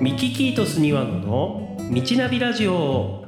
[0.00, 3.24] ミキキートス庭野の道ナビラジオ。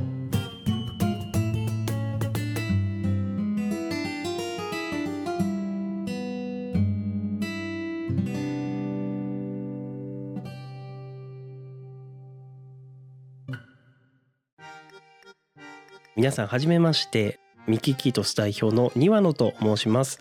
[16.14, 17.40] 皆さんはじめまして。
[17.66, 20.18] ミキキートス代表の庭野と申します。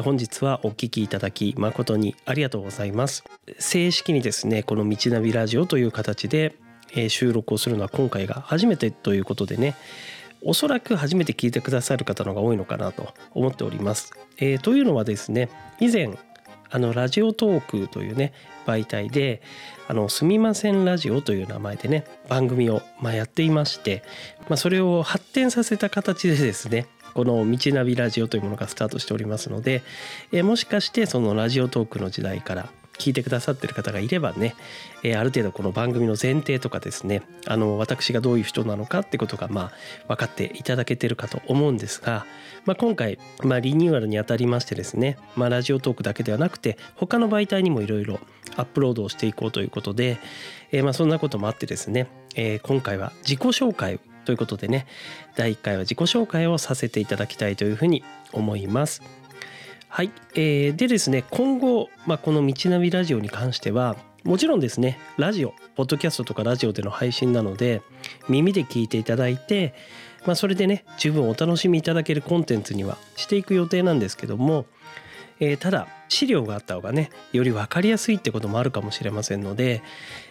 [0.00, 3.22] 本日はお聞きいただき誠にありがとうございます
[3.58, 6.56] 正式にですねこの道ナビラジオという形で
[7.08, 9.76] 収録をするのは今回が初めてということでね
[10.42, 14.12] おそらく初めて聞いてくださる方の方が多いのかなと思っております。
[14.38, 15.48] えー、というのはですね
[15.80, 16.10] 以前
[16.70, 18.32] あのラジオトークというね
[18.66, 19.40] 媒体で
[19.88, 24.02] 「あのすみませんラジオ」という名前でね番組を、ま、やっていまして、
[24.48, 29.82] まあ、それを発展させた形でですねこの「道ナビラジオ」というものがスタートしておりますので、
[30.32, 32.68] え、もしかしてそのラジオトークの時代から
[32.98, 34.54] 聞いてくださってる方がいればね、
[35.02, 39.72] え、ある程度この番組の前提とかですねあの私がどういう人なのかってことがま
[40.06, 42.26] あ分かっていただけてるかと思うんですが、
[42.64, 48.20] まあ、今回、まあ、リニューアルにあたりましてですね、まあ、ラジオトークだけではなくて他の媒体にもいろいろ
[48.56, 50.18] アップロードをしていこうということで、
[50.70, 54.86] えー、まあそんなこともあってですね、えー、今回は自己紹介ということでね
[55.36, 59.02] 第1回は自己紹介をさせていただきたいというふうに思います。
[59.88, 67.82] はい、えー、でですね今後、まあ、この「道ナビラジオ」に関してはもちろんですねラジオポッドキャストとかラジオでの配信なので
[68.28, 69.74] 耳で聞いていただいて、
[70.26, 74.66] まあ、それでね十分お楽しみいただけるコンテンツにはしていく予定なんですけども、
[75.38, 79.82] えー、ただ資料があった方がねより分かりやすいってこともあるかもしれませんので、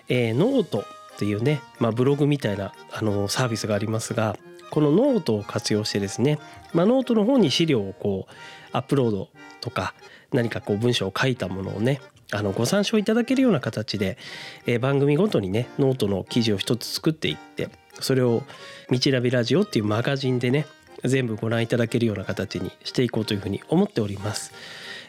[0.10, 0.84] えー、ノート
[1.14, 4.36] っていうね、まあ、ブログみたいなあのサービスがありますが
[4.72, 6.40] このノートを活用してですね、
[6.74, 8.34] まあ、ノートの方に資料をこう
[8.72, 9.30] アップロード
[9.62, 9.94] とか
[10.32, 14.18] 何かこう文章を書いたものをねあのご参照いただけるような形で、
[14.66, 20.66] えー、番組ごとにねノートの記事を一つ作っていってそれを「道ナビラジオ」っていうマガジンでね
[21.04, 24.54] 全部ご覧いただけるような形にしていこうというふうに思っております。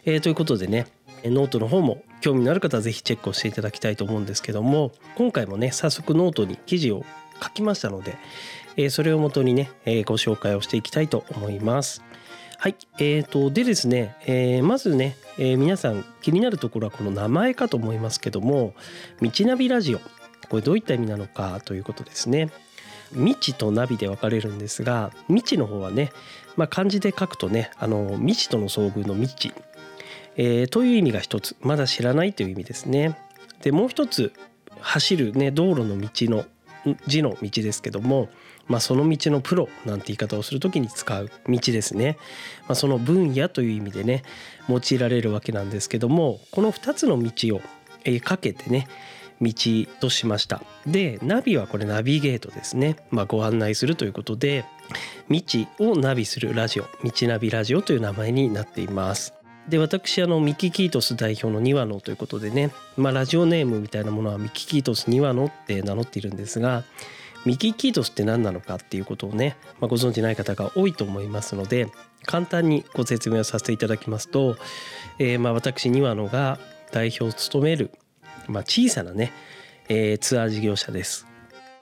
[0.05, 0.87] えー、ということでね
[1.25, 7.05] ノートの方も興味のある方は是非チェックをしていただきたいと思うんですけども今回もね早速ノートに記事を
[7.43, 8.17] 書きましたので、
[8.77, 12.03] え、それをもとにね、え、ご紹介をしていきたいと思います。
[12.59, 18.73] はい、えーと、でですね、えー、まずね、えー、皆さん気になるところはこの名前かと思いますけども
[19.21, 19.99] 「道ナビラジオ」
[20.49, 22.51] これどういった意味なのかということですね。
[23.13, 26.11] 未知とナビで分かれるんですが未知の方はね、
[26.57, 29.53] まあ、漢字で書くとねあの未知との遭遇の未知、
[30.37, 33.19] えー、という意味が一つまだ知らないという意味ですね。
[33.63, 34.33] でもう一つ
[34.81, 36.45] 走るね道路の道の
[37.07, 38.29] 字の道ですけども
[38.67, 42.17] まあ、その道のプロなんて言い方をする時に使う道ですね、
[42.63, 44.23] まあ、その分野という意味でね
[44.69, 47.61] 用いられるわけなんですけどもこの2つの道を
[48.21, 48.89] かけてね
[49.41, 49.53] 道
[50.01, 50.63] としました。
[50.87, 54.65] でナビはこれナビゲートですね、まあ、ご案内するということで
[55.29, 55.41] 道
[55.81, 59.35] をナビするラジオ道ナビラジオという名前になっています。
[59.69, 66.85] で私あのミキキートス代表のニワノということでね、まあ、ラジオネームみたいなものはミキキートスニワノって名乗っているんですが
[67.47, 71.89] ミキキートスって何なのかっていうことをね、まあ、ご存じない方が多いと思いますので
[72.27, 74.57] 簡単にご説明をさせていただきますと、
[75.19, 76.59] えー、まあ私庭野が
[76.91, 77.91] 代表を務める、
[78.49, 79.33] まあ、小さなね、
[79.89, 81.27] えー、ツアー事業者です。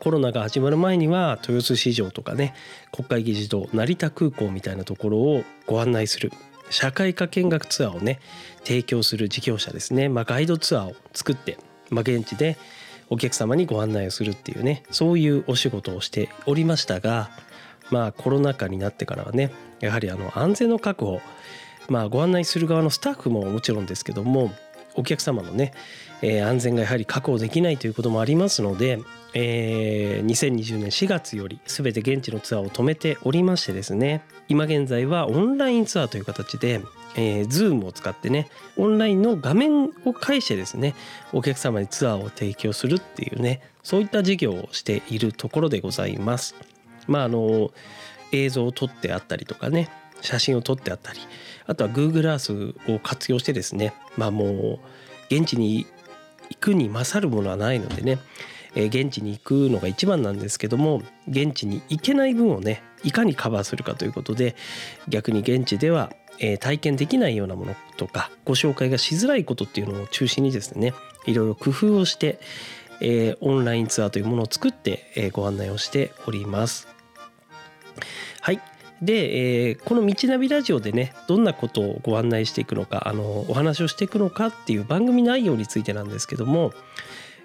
[0.01, 2.55] コロナが始まる前には豊洲市場とかね
[2.91, 6.33] 国会議事堂成田空港みたいなところをご案内する
[6.73, 8.19] 社会科見学ツアーをね
[8.65, 11.59] 提供する事業者ですね、まあ、ガイドツアーを作って、
[11.91, 12.57] まあ、現地で
[13.11, 17.31] お客様にご案内をするっていうねそういうお仕事をしておりましたが
[17.91, 21.21] まあコロナ禍になってからはねやはりあの安全の確保
[21.89, 24.51] まあご案内する側のスタッフももちろんですけども
[24.95, 25.73] お客様のね、
[26.23, 29.01] えー、安全がやはり確保できないということもありますので、
[29.35, 36.81] えー、2020年4月より全て現地のツアーを止めておりましてですね今現在はオンラインツアーという形で
[37.17, 40.95] えー、Zoom を使ってねオンラインの画面を介してですね
[41.33, 46.55] お客様にツアーを提供するっていうねそういった事業をしているところでございます。
[47.07, 47.73] まああの
[48.31, 49.91] 映像を撮ってあったりとかね
[50.21, 51.19] 写真を撮ってあったり
[51.67, 54.79] あとは Google Earth を活用してですねまあもう
[55.35, 55.87] 現地に
[56.53, 58.19] 行くに勝るものはないのでね
[58.75, 64.57] え現地に行くのが一番なんですけども現地に行けない分をねいかにカバーするかということで
[65.09, 70.95] 逆に現地ではえー、体験できないようなものとかご紹介がしづらいことっていうのを中心にですね
[71.27, 72.41] いろいろ工夫をして、
[73.01, 76.92] えー、オンラインツアーというものを作って、え、ご案内をしております。
[79.03, 86.73] で、えー、この「道ナビラジオ」でねどんなことをご案内していくのかあのお話をしていくのかっていう番組内容についてなんですけども、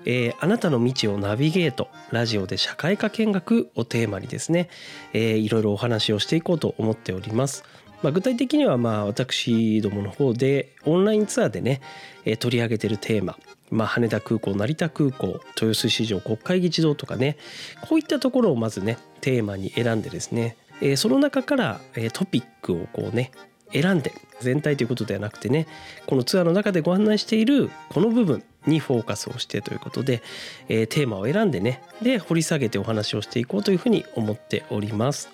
[0.06, 4.70] えー、あなたの道をナビゲートラジオで社会科見学をテーマにですね、
[5.14, 7.64] えー、いろいろお話をしていこうと思っております。
[8.04, 11.82] まあ、具体的にはまあ私どもの方でオンラインツアーでね、
[12.26, 13.38] えー、取り上げているテーマ
[13.70, 17.36] まあ、羽田空港成田空港豊洲市場国会議事堂とかね
[17.82, 23.32] こういったところをまずねテーマに選んでですね、えー、その中から、えー、トピックをこうね
[23.74, 25.68] 選んで全体ということではなくてね
[26.06, 30.22] このツアーの中でご案内しているこの部分にフォーカスをしてということで、
[30.70, 35.30] えー、テーマを選んでねで掘り下げてお話をしていこうというふうに思っております。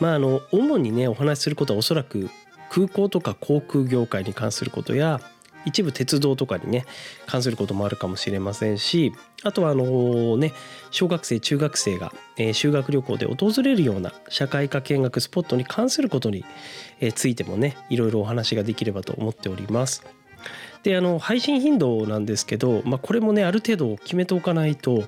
[0.00, 2.30] まああの主にねお話しすることはおそらく
[2.70, 5.20] 空港とか航空業界に関することや
[5.64, 6.84] 一部鉄道とかにね
[7.26, 9.12] 関することもあるかもしれませんし
[9.42, 10.52] あとはあのね
[10.90, 16.44] 小学生中学生が、え、修学旅行で訪れるような社会科見学スポットに関することに、
[17.00, 20.04] え、ついてもねいろいろお話ができればと思っております。
[20.82, 25.04] であの配信頻度なんですけど、まあ、これもねある程度決めておかないと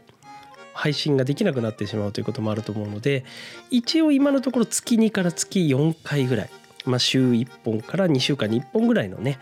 [0.73, 3.25] 配信ができなくなってしまうということもあると思うので
[3.71, 6.51] 一応今のところ月2から月4回ぐらい、
[6.84, 9.38] まあ、週1本から2週間に1本ぐらいのね、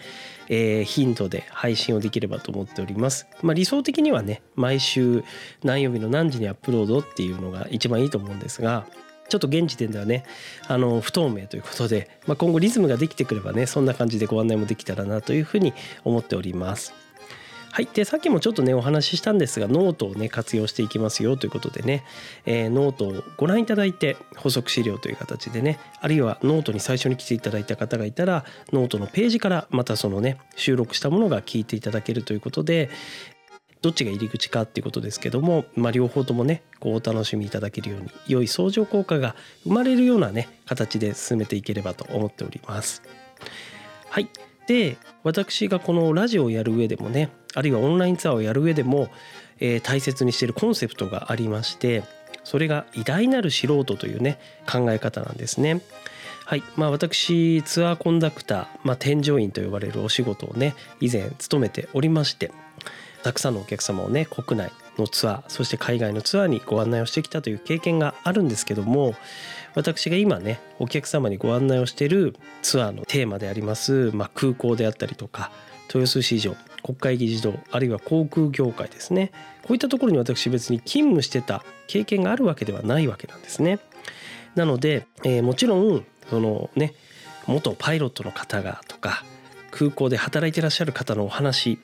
[0.48, 3.26] えー、頻度で配信をできればと思っております。
[3.42, 5.24] まあ、理想的にはね毎週
[5.62, 8.86] 何曜日の何時にアップロードっていうのが一番いいと思うんですが
[9.28, 10.24] ちょっと現時点ではね
[10.68, 15.72] あの不透明ということで、まあ、今後リズムができてくればねそんな感じでご案内もできたらなというふうに
[16.04, 16.92] 思っております。
[17.72, 22.04] はい、でさっきもちょっとねお話ししたんですがノートをね活用していきますよということでね、
[22.44, 25.80] えー、ノートをご覧いただいて補足資料という形でね。
[26.02, 32.90] あるいはノートに最初に来ていただいた方がいたらノートのページからまたそのね収録したものが聞いていただけるということで
[33.80, 39.34] どっちが入り口かっていうことですけども、まあ、両方ともねこうお楽しみいただけるように良い相乗効果が
[39.64, 43.02] 生まれるようなね形で進めていければと思っております。
[44.10, 44.28] はい。
[44.66, 49.08] で私がこのラジオをやる上でもねあるいはオンラインツアーをやる上でも、
[49.60, 52.04] えー、大切にしているコンセプトがありまして
[52.44, 54.38] それが偉大なる素人というね
[54.70, 55.80] 考え方なんですね。
[56.44, 62.50] はいまあ、私ツアーコンダクター、まあ、添乗員と呼ばれるお仕事をね以前勤めておりまして
[63.22, 69.14] たくさんのお客様をね国内のツアーそして海外のツアーにご案内をしてきたという経験があるんですけども
[69.74, 75.52] 私が今ねお客様にご案内をしているツアーのテーマであります、まあ、空港であったりとか
[75.88, 79.30] 豊洲市場国会議事堂あるいは航空業界ですね
[79.62, 83.78] こういったところに私別に勤務してた経験があるわけではないわけなんですね。
[84.54, 86.94] なので、えー、もちろんそのね
[87.46, 89.24] 元パイロットの方がとか
[89.70, 91.78] 空港で働いてらっしゃる方のお話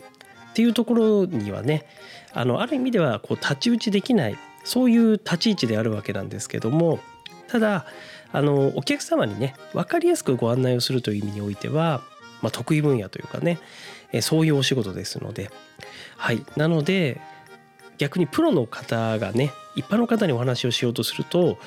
[0.51, 1.87] っていうところにはね
[2.33, 7.01] あのある意味ではこう太刀打ちできないそういう立ち位置であるわけなんですけども
[7.49, 7.87] ただ
[8.33, 12.03] あのお客様にね分かりやすくご案内をするという意味においては、
[12.43, 13.59] まあ、得意分野というかね
[14.21, 15.51] そういうお仕事ですので。
[16.17, 16.45] はい。
[16.57, 17.21] なので
[17.99, 21.59] 逆にプロの方がね一般の方にお話をしようとすると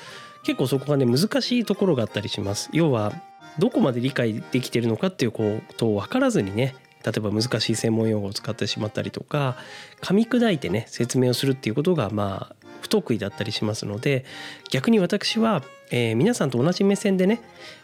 [0.44, 2.68] 結構そこがね難しいところがあったりします。
[2.72, 3.12] 要は
[3.58, 6.74] どこまで理解できてるのかっていうことを分からずにね
[7.04, 9.56] 例えば難しい専門用語を使ってしまったりとか
[10.00, 14.24] 噛み砕いてね説明をするっていうことがまあ不得意だったりしますので
[14.70, 17.40] 逆に私は、えー、皆さんと同じ目線でね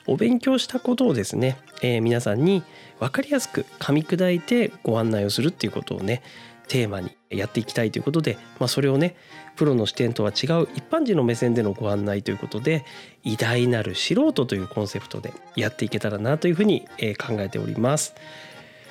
[0.07, 2.63] お勉強したことをですね、えー、皆さんに
[2.99, 6.23] 分かりやすく噛み砕いてご案内をするっていうことをね
[6.67, 9.17] テーマにやっていきたいということで、まあ、それをね
[9.57, 12.85] プロの視点とは違う一般人の目線でのご案内ということで
[13.25, 16.83] 偉大なる素人というコンセプトでやっていけたらなというふうに
[17.19, 18.15] 考えております。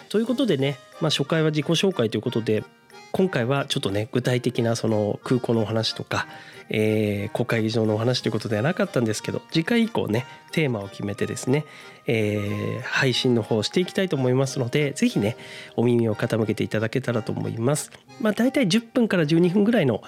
[0.10, 2.63] ということでね、まあ、初回は自己紹介ということで
[3.11, 6.27] 今回はちょっとね具体的なその空港のお話とか、
[6.69, 11.65] えー、国会議場のお話ということではなかったんですけど次回以降ねテーマを決めてですね、
[12.05, 15.37] えー、配信の方をしていきたいと思いますので是非ね
[15.75, 17.91] お耳を傾けていただけたらと思います。
[18.21, 20.01] まあ、大体10分から12分ぐらいの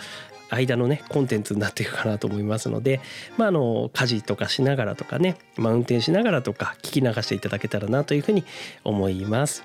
[0.50, 3.02] 間のねコンテンツになっていくかなと思いますので、
[3.38, 8.44] まあ、あの家事とかしながらとかね、まあ、運転しながらとか聞き流していただけたらなというふうに
[8.84, 9.64] 思います。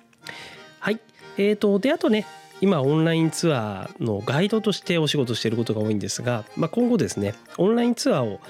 [0.80, 1.00] はい。
[1.36, 2.26] えーと、であとね
[2.60, 8.40] 今オンラインツアーのガイドとしてお仕事していることが多いんですが、まあ、今後ですねオンラインツアーを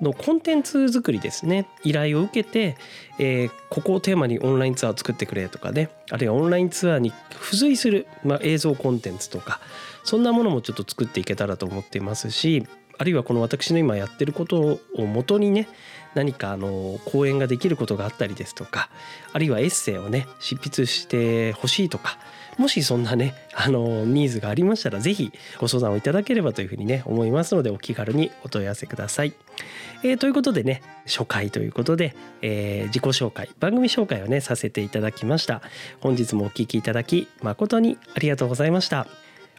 [0.00, 2.76] のコンテンツ作りですね依頼を受けて、
[3.18, 9.60] えー、ここをテーマにオンラインツアーを作ってくれとかねあるいはオンラインツアーに付随する、まあ、映像コンテンツとか
[10.04, 12.66] そんなものもちょっと作っていけたらと思っていますし
[12.98, 15.68] あるいはこの私の今やってることをもとにね
[16.16, 18.88] 何かあの講演ができることがあったりですとか
[19.34, 22.18] あるいはエッセイをね執筆してほしいとか
[22.56, 29.34] もしそんなねあのニーズがありましたら是非ご相談をいただければというふうにね思いますのでお気軽にお問い合わせください。
[30.02, 35.60] えー、ということでね初回ということで、えー、自己紹介番組紹介をねさせていただきました。
[36.00, 39.06] 本日もお聴きいただき誠にありがとうございました。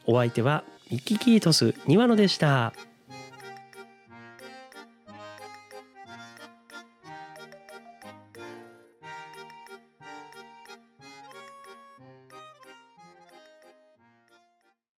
[0.07, 2.86] お相手はミッキーキートス庭野でした。